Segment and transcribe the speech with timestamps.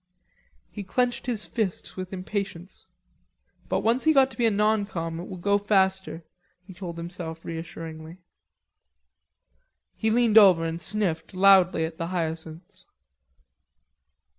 [0.71, 2.87] He clenched his fists with impatience.
[3.69, 6.23] But once he got to be a non com it would go faster,
[6.65, 8.17] he told himself reassuringly.
[9.95, 12.87] He leaned over and sniffed loudly at the hyacinths.